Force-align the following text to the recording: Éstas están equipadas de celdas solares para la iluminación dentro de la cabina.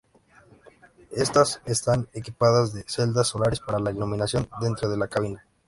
Éstas 1.11 1.61
están 1.65 2.09
equipadas 2.13 2.73
de 2.73 2.81
celdas 2.87 3.27
solares 3.27 3.59
para 3.59 3.77
la 3.77 3.91
iluminación 3.91 4.49
dentro 4.59 4.89
de 4.89 4.97
la 4.97 5.07
cabina. 5.07 5.45